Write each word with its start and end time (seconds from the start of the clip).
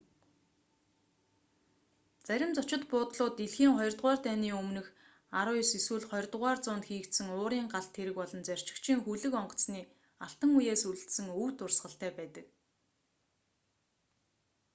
зарим 2.27 2.51
зочид 2.57 2.81
буудлууд 2.91 3.33
дэлхийн 3.37 3.73
хоёрдугаар 3.77 4.19
дайны 4.25 4.49
өмнөх 4.61 4.87
19 5.39 5.77
эсвэл 5.79 6.01
20-р 6.11 6.57
зуунд 6.65 6.83
хийгдсэн 6.87 7.27
уурын 7.35 7.67
галт 7.73 7.91
тэрэг 7.97 8.15
болон 8.19 8.41
зорчигчийн 8.47 8.99
хөлөг 9.05 9.33
онгоцны 9.41 9.81
алтан 10.25 10.49
үеэс 10.57 10.81
үлдсэн 10.89 11.25
өв 11.41 11.49
дурсгалтай 11.59 12.11
байдаг 12.19 12.45